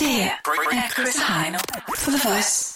Det 0.00 0.08
her 0.08 0.24
er 0.72 0.90
Chris 0.92 1.14
Heino 1.28 1.58
på 2.04 2.10
The 2.10 2.28
Voice. 2.30 2.74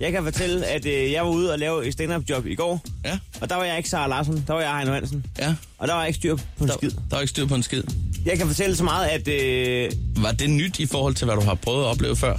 Jeg 0.00 0.12
kan 0.12 0.24
fortælle, 0.24 0.66
at 0.66 0.86
øh, 0.86 1.12
jeg 1.12 1.24
var 1.24 1.30
ude 1.30 1.52
og 1.52 1.58
lave 1.58 1.86
et 1.86 1.92
stand-up 1.92 2.22
job 2.30 2.46
i 2.46 2.54
går. 2.54 2.84
Ja. 3.04 3.18
Og 3.40 3.50
der 3.50 3.56
var 3.56 3.64
jeg 3.64 3.76
ikke 3.76 3.88
Sara 3.88 4.08
Larsen, 4.08 4.44
der 4.46 4.52
var 4.52 4.60
jeg 4.60 4.76
Heino 4.76 4.92
Hansen. 4.92 5.26
Ja. 5.38 5.54
Og 5.78 5.88
der 5.88 5.94
var 5.94 6.04
ikke 6.04 6.16
styr 6.16 6.36
på 6.36 6.64
en 6.64 6.68
Der, 6.68 6.74
skid. 6.76 6.90
der 7.10 7.16
er 7.16 7.20
ikke 7.20 7.30
styr 7.30 7.46
på 7.46 7.54
en 7.54 7.62
skid. 7.62 7.82
Jeg 8.24 8.38
kan 8.38 8.46
fortælle 8.46 8.76
så 8.76 8.84
meget, 8.84 9.06
at 9.06 9.28
øh, 9.28 9.92
Var 10.16 10.32
det 10.32 10.50
nyt 10.50 10.78
i 10.78 10.86
forhold 10.86 11.14
til, 11.14 11.24
hvad 11.24 11.34
du 11.36 11.40
har 11.42 11.54
prøvet 11.54 11.84
at 11.84 11.86
opleve 11.88 12.16
før? 12.16 12.36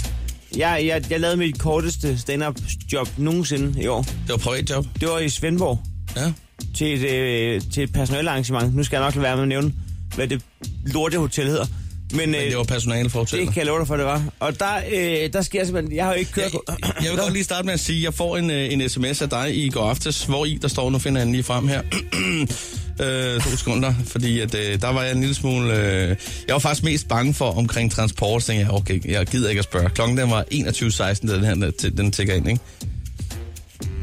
jeg, 0.58 0.82
jeg, 0.86 1.12
jeg 1.12 1.20
lavede 1.20 1.38
mit 1.38 1.60
korteste 1.60 2.18
stand-up 2.20 2.56
job 2.94 3.08
nogensinde 3.18 3.82
i 3.84 3.88
år. 3.88 4.02
Det 4.02 4.30
var 4.30 4.38
privatjob? 4.38 4.86
Det 5.00 5.08
var 5.10 5.20
i 5.20 5.30
Svendborg 5.30 5.80
Ja. 6.16 6.34
til 6.78 6.94
et, 7.06 7.10
øh, 7.12 7.62
til 7.74 7.84
et 7.84 7.94
personalarrangement. 7.94 8.76
Nu 8.76 8.84
skal 8.84 8.98
jeg 8.98 9.06
nok 9.06 9.16
lade 9.16 9.24
være 9.24 9.36
med 9.36 9.42
at 9.44 9.48
nævne, 9.50 9.74
hvad 10.16 10.28
det 10.28 10.42
lorte 10.86 11.18
hotel 11.18 11.48
hedder. 11.48 11.66
Men, 12.14 12.36
øh, 12.36 12.42
Men 12.42 12.50
det 12.50 12.58
var 12.58 12.64
personale 12.64 13.10
for 13.10 13.24
det 13.24 13.48
kan 13.48 13.58
jeg 13.58 13.66
love 13.66 13.80
dig 13.80 13.88
for, 13.88 13.98
det 13.98 14.06
var. 14.06 14.24
Og 14.40 14.60
der, 14.60 14.76
øh, 14.94 15.34
der 15.34 15.42
sker 15.42 15.64
simpelthen... 15.66 15.96
Jeg 15.96 16.06
har 16.06 16.14
jo 16.14 16.20
ikke 16.20 16.32
kørt... 16.32 16.54
Jeg, 16.54 16.94
jeg 17.04 17.12
vil 17.12 17.20
godt 17.20 17.34
lige 17.34 17.44
starte 17.44 17.66
med 17.66 17.74
at 17.74 17.80
sige, 17.80 17.98
at 17.98 18.04
jeg 18.04 18.14
får 18.14 18.38
en, 18.38 18.52
øh, 18.52 18.74
en 18.74 18.90
sms 18.90 19.22
af 19.22 19.30
dig 19.30 19.66
i 19.66 19.70
går 19.70 19.90
aftes, 19.90 20.24
hvor 20.24 20.46
i 20.46 20.60
der 20.62 20.68
står, 20.68 20.90
nu 20.90 21.00
finder 21.00 21.22
jeg 21.22 21.26
den 21.26 21.34
lige 21.34 21.44
frem 21.44 21.68
her, 21.68 21.82
øh, 23.04 23.42
to 23.42 23.58
sekunder, 23.58 23.94
fordi 24.06 24.40
at, 24.40 24.56
øh, 24.56 24.82
der 24.82 24.88
var 24.88 25.04
jeg 25.04 25.12
en 25.12 25.20
lille 25.20 25.36
smule... 25.36 25.78
Øh, 25.78 26.16
jeg 26.48 26.54
var 26.54 26.60
faktisk 26.60 26.84
mest 26.84 27.08
bange 27.08 27.34
for 27.34 27.52
omkring 27.52 27.92
transport, 27.92 28.42
så 28.42 28.48
tænkte 28.48 28.66
jeg, 28.66 28.74
okay, 28.74 29.12
jeg 29.12 29.26
gider 29.26 29.50
ikke 29.50 29.60
at 29.60 29.66
spørge. 29.66 29.90
Klokken 29.90 30.18
den 30.18 30.32
var 30.32 30.46
21.16, 30.54 31.28
da 31.28 31.36
den 31.36 31.44
her 31.44 31.92
den 31.98 32.12
tækker 32.12 32.34
ind, 32.34 32.50
ikke? 32.50 32.62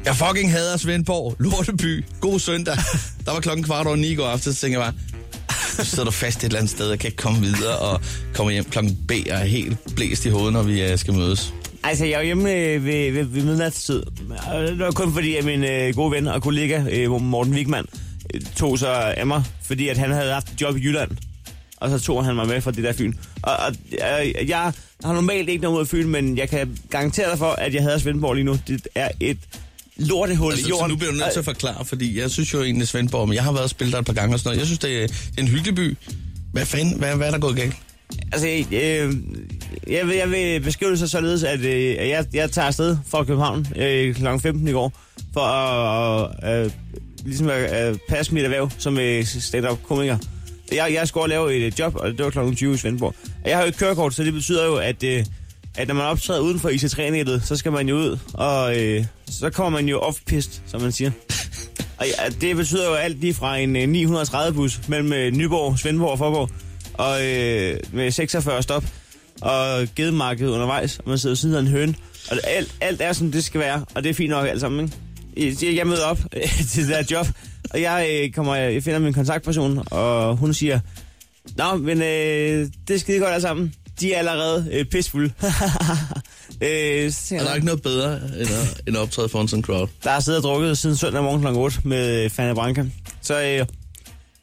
Jeg 0.04 0.16
fucking 0.16 0.52
hader 0.52 0.76
Svendborg, 0.76 1.36
Lorteby, 1.38 2.04
god 2.20 2.38
søndag. 2.40 2.76
Der 3.26 3.32
var 3.32 3.40
klokken 3.40 3.64
kvart 3.64 3.86
over 3.86 3.96
ni 3.96 4.08
i 4.08 4.14
går 4.14 4.26
aftes, 4.26 4.56
så 4.56 4.60
tænkte 4.60 4.80
jeg 4.80 4.92
bare, 4.92 5.17
så 5.84 5.84
sidder 5.84 6.04
du 6.04 6.10
fast 6.10 6.38
et 6.38 6.44
eller 6.44 6.58
andet 6.58 6.70
sted, 6.70 6.90
og 6.90 6.98
kan 6.98 7.08
ikke 7.08 7.16
komme 7.16 7.40
videre, 7.40 7.78
og 7.78 8.00
kommer 8.34 8.50
hjem 8.50 8.64
klokken 8.64 8.98
B, 9.08 9.10
og 9.10 9.36
er 9.38 9.44
helt 9.44 9.78
blæst 9.96 10.26
i 10.26 10.28
hovedet, 10.28 10.52
når 10.52 10.62
vi 10.62 10.82
øh, 10.82 10.98
skal 10.98 11.14
mødes. 11.14 11.54
Altså, 11.82 12.04
jeg 12.04 12.18
er 12.18 12.22
hjemme 12.22 12.52
øh, 12.54 12.84
ved, 12.84 13.12
ved, 13.12 13.24
ved 13.24 13.42
midnatstid. 13.42 14.02
Øh, 14.54 14.66
det 14.66 14.78
var 14.78 14.90
kun 14.90 15.12
fordi, 15.12 15.36
at 15.36 15.44
min 15.44 15.64
øh, 15.64 15.94
gode 15.94 16.10
ven 16.12 16.26
og 16.26 16.42
kollega, 16.42 16.84
øh, 16.90 17.22
Morten 17.22 17.54
Wigman, 17.54 17.86
øh, 18.34 18.40
tog 18.56 18.78
sig 18.78 19.16
af 19.16 19.26
mig, 19.26 19.42
fordi 19.62 19.88
at 19.88 19.98
han 19.98 20.10
havde 20.10 20.32
haft 20.32 20.52
et 20.52 20.60
job 20.60 20.76
i 20.76 20.80
Jylland. 20.80 21.10
Og 21.76 21.90
så 21.90 21.98
tog 21.98 22.24
han 22.24 22.34
mig 22.34 22.46
med 22.46 22.60
fra 22.60 22.70
det 22.70 22.84
der 22.84 22.92
Fyn. 22.92 23.12
Og, 23.42 23.52
og 23.56 23.72
øh, 23.92 24.48
jeg 24.48 24.72
har 25.04 25.12
normalt 25.12 25.48
ikke 25.48 25.62
noget 25.62 25.78
mod 25.78 25.86
Fyn, 25.86 26.08
men 26.08 26.38
jeg 26.38 26.48
kan 26.48 26.78
garantere 26.90 27.30
dig 27.30 27.38
for, 27.38 27.50
at 27.50 27.74
jeg 27.74 27.82
havde 27.82 28.00
Svendborg 28.00 28.34
lige 28.34 28.44
nu. 28.44 28.58
Det 28.68 28.88
er 28.94 29.08
et 29.20 29.38
lortehul 29.98 30.52
Altså, 30.52 30.66
i 30.66 30.70
jorden. 30.70 30.84
så 30.84 30.88
nu 30.88 30.96
bliver 30.96 31.12
du 31.12 31.18
nødt 31.18 31.32
til 31.32 31.38
at 31.38 31.44
forklare, 31.44 31.84
fordi 31.84 32.20
jeg 32.20 32.30
synes 32.30 32.54
jo 32.54 32.62
egentlig 32.62 32.88
Svendborg, 32.88 33.28
men 33.28 33.34
jeg 33.34 33.44
har 33.44 33.52
været 33.52 33.64
og 33.64 33.70
spillet 33.70 33.92
der 33.92 33.98
et 34.00 34.06
par 34.06 34.12
gange 34.12 34.34
og 34.34 34.38
sådan 34.38 34.48
noget. 34.48 34.58
Jeg 34.58 34.66
synes, 34.66 34.78
det 34.78 35.02
er 35.02 35.08
en 35.38 35.48
hyggelig 35.48 35.74
by. 35.74 35.96
Hvad 36.52 36.66
fanden, 36.66 36.98
hvad, 36.98 37.16
hvad 37.16 37.26
er 37.26 37.30
der 37.30 37.38
gået 37.38 37.56
galt? 37.56 37.76
Altså, 38.32 38.48
øh, 38.48 39.14
jeg, 39.92 40.06
vil, 40.06 40.16
jeg 40.16 40.30
vil 40.30 40.60
beskrive 40.60 40.90
det 40.90 40.98
så 40.98 41.08
således, 41.08 41.42
at 41.42 41.60
øh, 41.60 41.94
jeg, 41.94 42.26
jeg 42.32 42.50
tager 42.50 42.66
afsted 42.66 42.96
fra 43.08 43.24
København 43.24 43.66
øh, 43.76 44.14
kl. 44.14 44.26
15 44.42 44.68
i 44.68 44.72
går, 44.72 44.92
for 45.32 45.40
at 45.40 46.64
øh, 46.64 46.70
ligesom 47.24 47.48
at 47.50 47.88
øh, 47.92 47.98
passe 48.08 48.34
mit 48.34 48.44
erhverv 48.44 48.70
som 48.78 48.98
øh, 48.98 49.24
stand-up 49.26 49.78
komiker. 49.82 50.18
Jeg, 50.72 50.90
jeg 50.94 51.08
skulle 51.08 51.28
lave 51.28 51.56
et 51.56 51.62
øh, 51.62 51.72
job, 51.78 51.94
og 51.96 52.10
det 52.10 52.24
var 52.24 52.30
kl. 52.30 52.54
20 52.54 52.74
i 52.74 52.76
Svendborg. 52.76 53.14
Jeg 53.44 53.56
har 53.56 53.62
jo 53.62 53.68
et 53.68 53.76
kørekort, 53.76 54.14
så 54.14 54.24
det 54.24 54.32
betyder 54.32 54.66
jo, 54.66 54.74
at, 54.74 55.02
øh, 55.04 55.24
at 55.78 55.88
når 55.88 55.94
man 55.94 56.04
optræder 56.04 56.40
uden 56.40 56.60
for 56.60 56.68
IC3-nettet, 56.68 57.42
så 57.46 57.56
skal 57.56 57.72
man 57.72 57.88
jo 57.88 57.96
ud, 57.96 58.18
og 58.34 58.78
øh, 58.78 59.04
så 59.30 59.50
kommer 59.50 59.78
man 59.80 59.88
jo 59.88 60.00
off-pist, 60.00 60.60
som 60.66 60.80
man 60.82 60.92
siger. 60.92 61.10
Og 61.98 62.06
ja, 62.06 62.28
det 62.40 62.56
betyder 62.56 62.88
jo 62.88 62.94
alt 62.94 63.20
lige 63.20 63.34
fra 63.34 63.56
en 63.56 63.76
øh, 63.76 64.22
930-bus 64.22 64.80
mellem 64.88 65.12
øh, 65.12 65.32
Nyborg, 65.32 65.78
Svendborg 65.78 66.10
og 66.10 66.18
Forborg, 66.18 66.50
og 66.94 67.26
øh, 67.26 67.78
med 67.92 68.10
46 68.10 68.62
stop, 68.62 68.84
og 69.40 69.86
gedemarkedet 69.96 70.50
undervejs, 70.50 70.98
og 70.98 71.04
man 71.08 71.18
sidder 71.18 71.36
siden 71.36 71.54
af 71.54 71.60
en 71.60 71.66
høn. 71.68 71.96
Og 72.30 72.36
alt, 72.44 72.74
alt 72.80 73.00
er, 73.00 73.12
som 73.12 73.32
det 73.32 73.44
skal 73.44 73.60
være, 73.60 73.84
og 73.94 74.02
det 74.04 74.10
er 74.10 74.14
fint 74.14 74.30
nok 74.30 74.48
alt 74.48 74.60
sammen, 74.60 74.84
ikke? 75.36 75.66
Jeg- 75.66 75.76
Jeg 75.76 75.86
møder 75.86 76.04
op 76.04 76.18
til 76.70 76.86
det 76.86 76.88
der 76.88 77.02
job, 77.10 77.26
og 77.70 77.80
jeg, 77.82 78.08
øh, 78.12 78.32
kommer, 78.32 78.54
jeg 78.54 78.82
finder 78.82 78.98
min 78.98 79.12
kontaktperson, 79.12 79.82
og 79.90 80.36
hun 80.36 80.54
siger, 80.54 80.80
Nå, 81.56 81.76
men 81.76 82.02
øh, 82.02 82.66
det 82.88 82.94
er 82.94 82.98
skide 82.98 83.18
godt 83.18 83.32
alt 83.34 83.42
sammen. 83.42 83.74
De 84.00 84.14
er 84.14 84.18
allerede 84.18 84.68
øh, 84.72 84.84
pisfulde. 84.84 85.32
øh, 86.60 87.12
så 87.12 87.34
Er 87.34 87.38
der 87.38 87.46
jeg, 87.46 87.54
ikke 87.54 87.66
noget 87.66 87.82
bedre 87.82 88.16
end 88.16 88.48
at, 88.48 88.80
end 88.86 88.96
at 88.96 89.02
optræde 89.02 89.28
foran 89.28 89.48
sådan 89.48 89.60
en 89.60 89.64
crowd? 89.64 89.88
der 90.04 90.10
har 90.10 90.20
siddet 90.20 90.44
og 90.44 90.50
drukket 90.50 90.78
siden 90.78 90.96
søndag 90.96 91.22
morgen 91.22 91.40
kl. 91.40 91.46
8 91.46 91.78
med 91.84 92.24
øh, 92.24 92.30
Fanny 92.30 92.54
Branca. 92.54 92.86
Så 93.22 93.42
øh, 93.42 93.66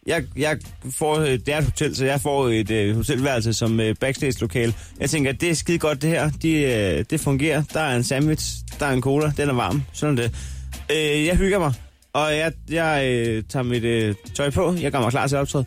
jeg, 0.07 0.23
jeg 0.37 0.57
får, 0.91 1.19
øh, 1.19 1.27
det 1.27 1.49
er 1.49 1.57
et 1.57 1.63
hotel, 1.63 1.95
så 1.95 2.05
jeg 2.05 2.21
får 2.21 2.49
et 2.49 2.71
øh, 2.71 2.95
hotelværelse 2.95 3.53
som 3.53 3.79
øh, 3.79 3.95
backstage-lokal. 3.99 4.73
Jeg 4.99 5.09
tænker, 5.09 5.31
at 5.31 5.41
det 5.41 5.49
er 5.49 5.53
skide 5.53 5.77
godt 5.79 6.01
det 6.01 6.09
her. 6.09 6.29
De, 6.41 6.51
øh, 6.51 7.05
det 7.09 7.19
fungerer. 7.19 7.63
Der 7.73 7.79
er 7.79 7.95
en 7.95 8.03
sandwich, 8.03 8.55
der 8.79 8.85
er 8.85 8.91
en 8.91 9.01
cola, 9.01 9.31
den 9.37 9.49
er 9.49 9.53
varm. 9.53 9.83
Sådan 9.93 10.17
det. 10.17 10.31
Øh, 10.91 11.25
jeg 11.25 11.35
hygger 11.35 11.59
mig, 11.59 11.73
og 12.13 12.37
jeg, 12.37 12.51
jeg 12.69 13.05
øh, 13.05 13.43
tager 13.49 13.63
mit 13.63 13.83
øh, 13.83 14.15
tøj 14.35 14.49
på. 14.49 14.73
Jeg 14.81 14.91
gør 14.91 14.99
mig 14.99 15.11
klar 15.11 15.27
til 15.27 15.35
at 15.35 15.39
optræde. 15.41 15.65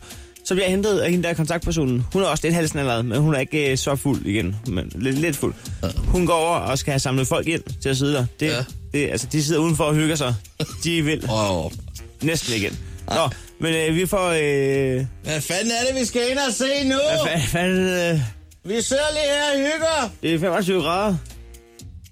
Så 0.49 0.55
bliver 0.55 0.65
jeg 0.65 0.71
hentet 0.71 0.99
af 0.99 1.11
hende 1.11 1.27
der 1.27 1.33
kontaktpersonen. 1.33 2.05
Hun 2.13 2.21
er 2.21 2.25
også 2.27 2.43
lidt 2.47 2.55
halsnallet, 2.55 3.05
men 3.05 3.19
hun 3.21 3.35
er 3.35 3.39
ikke 3.39 3.71
øh, 3.71 3.77
så 3.77 3.95
fuld 3.95 4.25
igen. 4.25 4.55
Men 4.67 4.91
lidt, 4.95 5.19
lidt 5.19 5.35
fuld. 5.35 5.53
Hun 5.97 6.25
går 6.25 6.33
over 6.33 6.55
og 6.55 6.77
skal 6.77 6.91
have 6.91 6.99
samlet 6.99 7.27
folk 7.27 7.47
ind 7.47 7.61
til 7.81 7.89
at 7.89 7.97
sidde 7.97 8.13
der. 8.13 8.25
Det, 8.39 8.47
Ja. 8.47 8.63
det, 8.93 9.11
altså, 9.11 9.27
de 9.31 9.43
sidder 9.43 9.61
udenfor 9.61 9.83
og 9.83 9.95
hygger 9.95 10.15
sig. 10.15 10.35
De 10.83 11.01
vil 11.01 11.25
Åh, 11.31 11.71
næsten 12.21 12.53
igen. 12.55 12.79
Nå, 13.07 13.29
men 13.59 13.73
øh, 13.73 13.95
vi 13.95 14.05
får... 14.05 14.27
Øh, 14.29 15.05
Hvad 15.23 15.41
fanden 15.41 15.71
er 15.71 15.91
det, 15.93 15.99
vi 16.01 16.05
skal 16.05 16.21
ind 16.31 16.37
og 16.39 16.53
se 16.53 16.83
nu? 16.83 16.95
hvad 16.95 17.33
fa- 17.33 17.45
fanden... 17.47 17.87
Øh, 18.15 18.19
Vi 18.63 18.81
sidder 18.81 19.03
lige 19.13 19.23
her 19.23 19.53
og 19.53 19.57
hygger. 19.73 20.09
det 20.21 20.33
er 20.33 20.39
25 20.39 20.81
grader. 20.81 21.15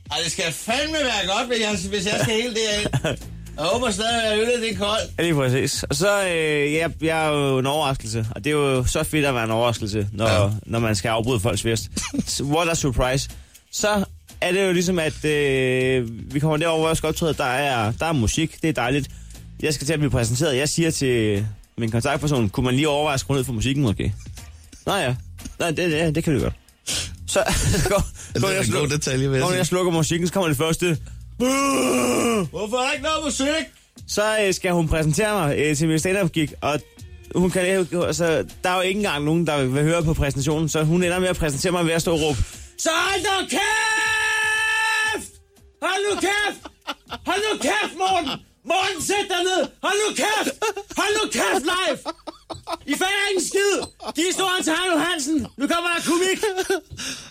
Og 0.09 0.17
det 0.23 0.31
skal 0.31 0.51
fandme 0.53 0.93
være 0.97 1.37
godt, 1.37 1.47
hvis 1.47 1.59
jeg, 1.59 1.89
hvis 1.89 2.05
jeg 2.13 2.19
skal 2.23 2.33
helt 2.33 2.57
derind. 2.57 3.17
Jeg 3.57 3.65
håber 3.65 3.91
stadig, 3.91 4.23
at 4.23 4.39
øllet 4.39 4.53
det 4.61 4.71
er 4.73 4.77
koldt. 4.77 5.11
Ja, 5.17 5.23
lige 5.23 5.33
præcis. 5.35 5.83
Og 5.83 5.95
så, 5.95 6.23
øh, 6.27 6.73
jeg, 6.73 6.91
jeg 7.01 7.25
er 7.25 7.29
jo 7.29 7.59
en 7.59 7.65
overraskelse, 7.65 8.27
og 8.35 8.43
det 8.43 8.49
er 8.49 8.53
jo 8.55 8.85
så 8.85 9.03
fedt 9.03 9.25
at 9.25 9.33
være 9.33 9.43
en 9.43 9.51
overraskelse, 9.51 10.07
når, 10.13 10.25
Ja. 10.27 10.43
ja. 10.43 10.49
når 10.65 10.79
man 10.79 10.95
skal 10.95 11.09
afbryde 11.09 11.39
folks 11.39 11.61
fest. 11.61 11.89
What 12.41 12.69
a 12.69 12.75
surprise. 12.75 13.29
Så 13.71 14.03
er 14.41 14.51
det 14.51 14.67
jo 14.67 14.71
ligesom, 14.73 14.99
at 14.99 15.25
øh, 15.25 16.07
vi 16.33 16.39
kommer 16.39 16.57
derover, 16.57 16.79
hvor 16.79 16.87
jeg 16.87 16.97
skal 16.97 17.07
optræde, 17.09 17.33
der 17.33 17.43
er, 17.43 17.91
der 17.91 18.05
er 18.05 18.11
musik, 18.11 18.61
det 18.61 18.69
er 18.69 18.73
dejligt. 18.73 19.07
Jeg 19.59 19.73
skal 19.73 19.87
til 19.87 19.93
at 19.93 19.99
blive 19.99 20.11
præsenteret. 20.11 20.57
Jeg 20.57 20.69
siger 20.69 20.91
til 20.91 21.45
min 21.77 21.91
kontaktperson, 21.91 22.49
kunne 22.49 22.63
man 22.63 22.73
lige 22.75 22.89
overveje 22.89 23.13
at 23.13 23.19
skrue 23.19 23.37
ned 23.37 23.43
for 23.43 23.53
musikken 23.53 23.83
måske? 23.83 24.13
Nå 24.85 24.95
ja, 24.95 25.15
Nej, 25.59 25.71
det, 25.71 25.91
det, 25.91 26.15
det 26.15 26.23
kan 26.23 26.33
vi 26.35 26.39
godt. 26.39 26.53
Så 27.27 27.39
går, 27.89 28.39
går 28.41 28.49
jeg, 28.49 28.59
en 28.59 28.65
sluk, 28.65 28.79
god 28.79 28.87
detalje, 28.87 29.31
jeg 29.47 29.57
jeg 29.57 29.65
slukker 29.67 29.91
musikken, 29.91 30.27
så 30.27 30.33
kommer 30.33 30.47
det 30.47 30.57
første. 30.57 30.97
Hvorfor 31.37 32.77
er 32.77 32.85
der 32.85 32.91
ikke 32.91 33.03
noget 33.03 33.23
musik? 33.25 33.65
så 34.07 34.37
øh, 34.41 34.53
skal 34.53 34.71
hun 34.71 34.87
præsentere 34.87 35.33
mig 35.33 35.57
øh, 35.57 35.75
til 35.75 35.87
min 35.87 35.99
stand-up 35.99 36.31
gig, 36.31 36.49
og 36.61 36.81
hun 37.35 37.51
kan, 37.51 37.87
altså, 38.05 38.45
der 38.63 38.69
er 38.69 38.75
jo 38.75 38.81
ikke 38.81 38.97
engang 38.97 39.25
nogen, 39.25 39.47
der 39.47 39.65
vil 39.65 39.83
høre 39.83 40.03
på 40.03 40.13
præsentationen, 40.13 40.69
så 40.69 40.83
hun 40.83 41.03
ender 41.03 41.19
med 41.19 41.27
at 41.27 41.37
præsentere 41.37 41.71
mig 41.71 41.85
ved 41.85 41.93
at 41.93 42.01
stå 42.01 42.13
og 42.13 42.21
råbe, 42.21 42.37
så 42.77 42.89
hold 42.89 43.21
nu 43.21 43.47
kæft! 43.49 45.31
Hold 45.81 46.01
nu 46.09 46.19
kæft! 46.19 46.61
Hold 47.27 47.41
nu 47.51 47.57
kæft, 47.59 47.93
Morten! 47.97 48.31
Morten, 48.65 49.01
sæt 49.01 49.25
dig 49.33 49.43
ned! 49.49 49.61
Hold 49.83 49.97
nu 50.03 50.15
kæft! 50.21 50.55
Hold 50.97 51.11
nu 51.19 51.23
kæft, 51.37 51.63
live! 51.73 51.97
I 52.85 52.93
fatter 53.01 53.23
ikke 53.29 53.39
en 53.41 53.47
skid! 53.49 53.75
Giv 54.15 54.25
historien 54.25 54.63
til 54.63 54.73
Heino 54.77 54.97
Hansen! 54.97 55.47
Nu 55.57 55.67
kommer 55.73 55.89
der 55.95 56.01
komik! 56.11 56.39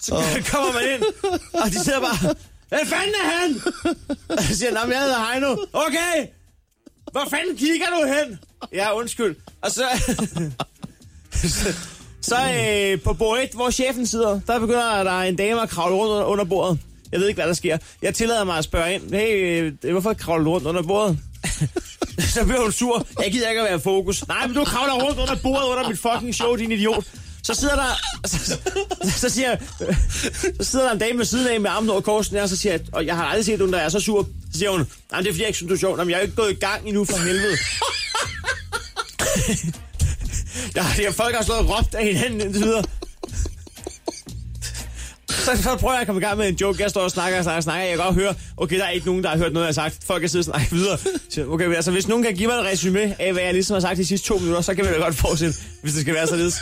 Så 0.06 0.12
kommer 0.52 0.72
man 0.72 0.84
ind, 0.94 1.02
og 1.62 1.66
de 1.72 1.84
sidder 1.84 2.00
bare, 2.00 2.34
hvad 2.68 2.78
fanden 2.86 3.14
er 3.24 3.28
han? 3.40 3.54
Så 4.48 4.56
siger 4.58 4.70
han, 4.70 4.74
"Nå, 4.74 4.80
men 4.84 4.92
jeg 4.92 5.00
hedder 5.00 5.32
Heino. 5.32 5.56
Okay, 5.72 6.26
hvor 7.12 7.26
fanden 7.30 7.56
kigger 7.56 7.86
du 7.86 8.06
hen? 8.12 8.38
Ja, 8.72 8.96
undskyld. 8.96 9.36
Og 9.62 9.70
så... 9.70 9.84
så, 11.32 11.74
så 12.30 12.36
øh, 12.36 13.00
på 13.02 13.12
bord 13.12 13.38
1, 13.42 13.48
hvor 13.54 13.70
chefen 13.70 14.06
sidder, 14.06 14.40
der 14.46 14.58
begynder 14.58 15.04
der 15.04 15.20
en 15.20 15.36
dame 15.36 15.62
at 15.62 15.68
kravle 15.68 15.96
rundt 15.96 16.24
under, 16.26 16.44
bordet. 16.44 16.78
Jeg 17.12 17.20
ved 17.20 17.28
ikke, 17.28 17.38
hvad 17.38 17.48
der 17.48 17.54
sker. 17.54 17.78
Jeg 18.02 18.14
tillader 18.14 18.44
mig 18.44 18.58
at 18.58 18.64
spørge 18.64 18.94
ind. 18.94 19.10
Hey, 19.14 19.62
øh, 19.84 19.90
hvorfor 19.92 20.12
kravler 20.12 20.44
du 20.44 20.50
rundt 20.50 20.66
under 20.66 20.82
bordet? 20.82 21.18
så 22.34 22.44
bliver 22.44 22.60
hun 22.62 22.72
sur. 22.72 23.06
Jeg 23.22 23.32
gider 23.32 23.48
ikke 23.48 23.60
at 23.62 23.68
være 23.70 23.80
fokus. 23.80 24.28
Nej, 24.28 24.46
men 24.46 24.56
du 24.56 24.64
kravler 24.64 24.94
rundt 25.04 25.18
under 25.18 25.36
bordet 25.42 25.66
under 25.66 25.88
mit 25.88 25.98
fucking 25.98 26.34
show, 26.34 26.56
din 26.56 26.72
idiot. 26.72 27.04
Så 27.46 27.54
sidder 27.54 27.74
der... 27.76 28.00
Så, 28.26 28.38
så, 28.38 28.58
så 29.18 29.28
siger 29.28 29.48
jeg, 29.48 29.58
så 30.60 30.70
sidder 30.70 30.84
der 30.84 30.92
en 30.92 30.98
dame 30.98 31.18
ved 31.18 31.24
siden 31.24 31.46
af 31.46 31.60
med 31.60 31.70
armen 31.70 31.90
over 31.90 32.00
korsen, 32.00 32.36
og 32.36 32.48
så 32.48 32.56
siger 32.56 32.72
jeg, 32.72 32.80
og 32.92 33.06
jeg 33.06 33.16
har 33.16 33.24
aldrig 33.24 33.44
set 33.44 33.58
nogen, 33.58 33.72
der 33.72 33.78
er 33.78 33.88
så 33.88 34.00
sur. 34.00 34.28
Så 34.52 34.58
siger 34.58 34.70
hun, 34.70 34.86
nej, 35.10 35.20
det 35.20 35.28
er 35.28 35.32
fordi, 35.32 35.40
jeg 35.40 35.48
ikke 35.48 35.56
synes, 35.56 35.68
du 35.68 35.74
er 35.74 35.78
sjov. 35.78 35.98
Jamen, 35.98 36.10
jeg 36.10 36.16
er 36.16 36.20
jo 36.20 36.24
ikke 36.24 36.36
gået 36.36 36.50
i 36.50 36.54
gang 36.54 36.86
endnu 36.88 37.04
for 37.04 37.16
helvede. 37.16 37.56
ja, 40.76 40.86
det 40.96 41.06
er 41.06 41.12
folk, 41.12 41.30
der 41.30 41.36
har 41.36 41.44
slået 41.44 41.60
og 41.60 41.78
råbt 41.78 41.94
af 41.94 42.06
hinanden 42.06 42.40
indtil 42.40 42.62
videre. 42.62 42.84
Så, 45.28 45.62
så 45.62 45.76
prøver 45.76 45.92
jeg 45.92 46.00
at 46.00 46.06
komme 46.06 46.20
i 46.20 46.24
gang 46.24 46.38
med 46.38 46.48
en 46.48 46.54
joke. 46.54 46.82
Jeg 46.82 46.90
står 46.90 47.00
og 47.00 47.10
snakker 47.10 47.38
og 47.38 47.44
snakker 47.44 47.56
og 47.56 47.62
snakker. 47.62 47.84
Jeg 47.84 47.96
kan 47.96 48.06
godt 48.06 48.14
høre, 48.14 48.34
okay, 48.56 48.78
der 48.78 48.84
er 48.84 48.90
ikke 48.90 49.06
nogen, 49.06 49.22
der 49.22 49.30
har 49.30 49.36
hørt 49.36 49.52
noget, 49.52 49.66
jeg 49.66 49.68
har 49.82 49.90
sagt. 49.90 50.04
Folk 50.06 50.20
kan 50.20 50.28
sidde 50.28 50.40
og 50.40 50.44
snakke 50.44 50.70
videre. 50.70 50.98
Så, 51.30 51.46
okay, 51.48 51.74
altså, 51.74 51.90
hvis 51.90 52.08
nogen 52.08 52.24
kan 52.24 52.34
give 52.34 52.48
mig 52.48 52.56
et 52.56 52.64
resume 52.64 53.20
af, 53.20 53.32
hvad 53.32 53.42
jeg 53.42 53.52
ligesom 53.52 53.74
har 53.74 53.80
sagt 53.80 53.96
de 53.96 54.06
sidste 54.06 54.28
to 54.28 54.38
minutter, 54.38 54.60
så 54.60 54.74
kan 54.74 54.84
vi 54.84 54.90
da 54.90 54.96
godt 54.96 55.14
fortsætte, 55.14 55.58
hvis 55.82 55.92
det 55.92 56.02
skal 56.02 56.14
være 56.14 56.26
således 56.26 56.54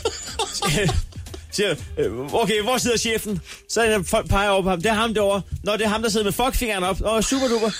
siger, 1.52 1.74
øh, 1.98 2.34
okay, 2.34 2.62
hvor 2.62 2.78
sidder 2.78 2.98
chefen? 2.98 3.40
Så 3.68 3.80
er 3.80 3.90
der 3.90 4.02
folk 4.02 4.28
peger 4.28 4.48
over 4.48 4.62
på 4.62 4.68
ham. 4.68 4.82
Det 4.82 4.90
er 4.90 4.94
ham 4.94 5.14
derovre. 5.14 5.42
Nå, 5.64 5.72
det 5.72 5.82
er 5.82 5.88
ham, 5.88 6.02
der 6.02 6.08
sidder 6.08 6.24
med 6.24 6.32
fuckfingeren 6.32 6.84
op. 6.84 7.00
Åh, 7.04 7.20
super 7.22 7.48
duper. 7.48 7.70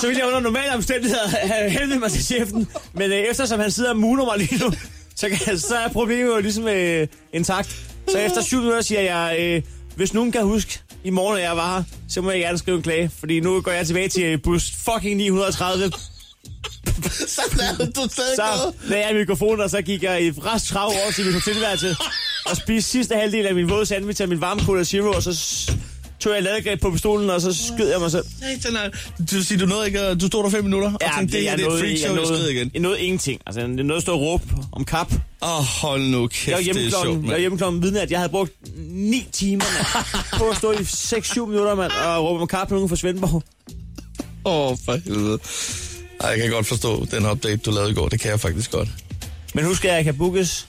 Så 0.00 0.06
vil 0.06 0.16
jeg 0.16 0.26
under 0.26 0.40
normale 0.40 0.74
omstændigheder 0.74 1.28
have 1.28 1.70
henvendt 1.70 2.00
mig 2.00 2.12
til 2.12 2.24
chefen. 2.24 2.68
Men 2.92 3.12
øh, 3.12 3.18
eftersom 3.18 3.60
han 3.60 3.70
sidder 3.70 3.90
og 3.90 3.96
muner 3.96 4.24
mig 4.24 4.38
lige 4.38 4.58
nu, 4.64 4.72
så, 5.16 5.28
kan, 5.28 5.58
så 5.58 5.76
er 5.76 5.88
problemet 5.88 6.26
jo 6.26 6.38
ligesom 6.38 6.68
øh, 6.68 7.06
intakt. 7.32 7.76
Så 8.08 8.18
efter 8.18 8.42
syv 8.42 8.58
minutter 8.58 8.80
siger 8.80 9.00
jeg, 9.00 9.36
øh, 9.40 9.62
hvis 9.96 10.14
nogen 10.14 10.32
kan 10.32 10.42
huske, 10.42 10.80
i 11.04 11.10
morgen, 11.10 11.34
når 11.34 11.42
jeg 11.42 11.56
var 11.56 11.76
her, 11.76 11.84
så 12.08 12.20
må 12.20 12.30
jeg 12.30 12.40
gerne 12.40 12.58
skrive 12.58 12.76
en 12.76 12.82
klage. 12.82 13.10
Fordi 13.18 13.40
nu 13.40 13.60
går 13.60 13.70
jeg 13.70 13.86
tilbage 13.86 14.08
til 14.08 14.22
øh, 14.22 14.42
bus 14.42 14.72
fucking 14.84 15.16
930. 15.16 15.92
Så 17.50 17.62
er 17.82 17.86
du 17.86 18.08
stadig 18.12 18.36
Så 18.36 18.72
lagde 18.88 19.06
jeg 19.06 19.16
mikrofonen, 19.16 19.60
og 19.60 19.70
så 19.70 19.82
gik 19.82 20.02
jeg 20.02 20.24
i 20.24 20.30
rest 20.30 20.66
trav 20.66 20.86
over 20.86 21.10
til 21.14 21.24
mit 21.24 21.34
hotelværelse 21.34 21.96
og 22.46 22.56
spiste 22.56 22.90
sidste 22.90 23.14
halvdel 23.14 23.46
af 23.46 23.54
min 23.54 23.70
våde 23.70 23.86
sandwich 23.86 24.22
og 24.22 24.28
min 24.28 24.40
varme 24.40 24.60
Cola 24.64 24.84
Zero, 24.84 25.10
og 25.10 25.22
så 25.22 25.70
tog 26.20 26.34
jeg 26.34 26.42
ladegreb 26.42 26.80
på 26.80 26.90
pistolen, 26.90 27.30
og 27.30 27.40
så 27.40 27.52
skød 27.74 27.90
jeg 27.90 28.00
mig 28.00 28.10
selv. 28.10 28.24
Du 29.30 29.42
siger, 29.42 29.58
du 29.58 29.66
nåede 29.66 29.86
ikke, 29.86 30.14
du 30.14 30.26
stod 30.26 30.44
der 30.44 30.50
fem 30.50 30.64
minutter, 30.64 30.92
og 30.92 31.00
tænkte, 31.18 31.36
det, 31.38 31.44
jeg 31.44 31.52
er 31.52 31.56
det 31.56 31.66
er 31.66 31.70
et 31.70 31.80
freak 31.80 31.98
show, 31.98 32.06
jeg, 32.08 32.14
nåede- 32.16 32.26
skrider 32.36 32.50
igen. 32.50 32.70
Jeg 32.74 32.80
nåede 32.82 33.00
ingenting. 33.00 33.40
Altså, 33.46 33.60
jeg 33.60 33.68
nåede 33.68 33.96
at 33.96 34.02
stå 34.02 34.12
og 34.12 34.20
råbe 34.20 34.44
om 34.72 34.84
kap. 34.84 35.12
Åh, 35.42 35.58
oh, 35.58 35.64
hold 35.64 36.02
nu 36.02 36.26
kæft, 36.26 36.46
Jeg 36.48 36.54
var 36.56 36.60
hjemme 36.62 36.80
det 36.80 36.86
er 36.86 36.90
sjovt, 37.02 37.22
jeg 37.24 37.32
var 37.32 37.38
hjemme 37.38 37.58
klokken 37.58 37.80
midnat. 37.80 38.10
Jeg 38.10 38.18
havde 38.18 38.30
brugt 38.30 38.52
9 38.90 39.26
timer 39.32 39.64
mand, 39.64 40.38
på 40.38 40.48
at 40.48 40.56
stå 40.56 40.72
i 40.72 40.76
6-7 40.76 41.46
minutter 41.46 41.74
mand, 41.74 41.92
og 41.92 42.24
råbe 42.24 42.40
om 42.40 42.46
kap 42.48 42.70
nogen 42.70 42.88
fra 42.88 42.96
Svendborg. 42.96 43.42
Åh, 44.44 44.70
oh, 44.70 44.76
for 44.84 44.92
helvede. 45.04 45.38
Ej, 46.22 46.28
jeg 46.28 46.38
kan 46.38 46.50
godt 46.50 46.66
forstå 46.66 47.06
den 47.10 47.26
update, 47.26 47.56
du 47.56 47.70
lavede 47.70 47.90
i 47.90 47.94
går. 47.94 48.08
Det 48.08 48.20
kan 48.20 48.30
jeg 48.30 48.40
faktisk 48.40 48.70
godt. 48.70 48.88
Men 49.54 49.64
husk, 49.64 49.84
at 49.84 49.94
jeg 49.94 50.04
kan 50.04 50.18
bookes. 50.18 50.66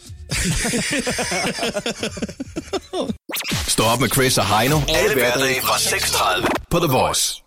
Stå 3.67 3.83
op 3.83 3.99
med 3.99 4.09
Chris 4.09 4.37
og 4.37 4.59
Heino. 4.59 4.79
Alle 4.87 5.13
hverdage 5.13 5.61
fra 5.61 5.75
6.30 5.75 6.47
på 6.69 6.79
The 6.79 6.87
Voice. 6.87 7.42